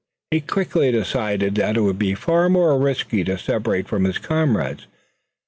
He 0.31 0.41
quickly 0.41 0.91
decided 0.91 1.53
that 1.53 1.77
it 1.77 1.81
would 1.81 1.99
be 1.99 2.15
far 2.15 2.49
more 2.49 2.75
risky 2.79 3.23
to 3.25 3.37
separate 3.37 3.87
from 3.87 4.05
his 4.05 4.17
comrades. 4.17 4.87